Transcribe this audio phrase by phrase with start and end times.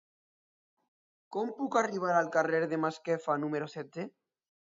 [1.35, 4.09] Com puc arribar al carrer de Masquefa número setze?